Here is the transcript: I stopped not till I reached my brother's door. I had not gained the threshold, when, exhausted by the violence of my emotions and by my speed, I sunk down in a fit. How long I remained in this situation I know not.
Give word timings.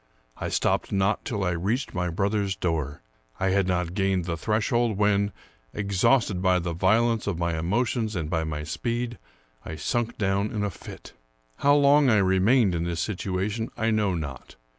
I 0.37 0.49
stopped 0.49 0.91
not 0.91 1.23
till 1.25 1.43
I 1.43 1.51
reached 1.51 1.93
my 1.93 2.09
brother's 2.09 2.55
door. 2.55 3.03
I 3.39 3.49
had 3.49 3.67
not 3.67 3.93
gained 3.93 4.25
the 4.25 4.35
threshold, 4.35 4.97
when, 4.97 5.31
exhausted 5.75 6.41
by 6.41 6.57
the 6.57 6.73
violence 6.73 7.27
of 7.27 7.37
my 7.37 7.55
emotions 7.55 8.15
and 8.15 8.27
by 8.27 8.43
my 8.43 8.63
speed, 8.63 9.19
I 9.63 9.75
sunk 9.75 10.17
down 10.17 10.49
in 10.49 10.63
a 10.63 10.71
fit. 10.71 11.13
How 11.57 11.75
long 11.75 12.09
I 12.09 12.17
remained 12.17 12.73
in 12.73 12.83
this 12.83 12.99
situation 12.99 13.69
I 13.77 13.91
know 13.91 14.15
not. 14.15 14.55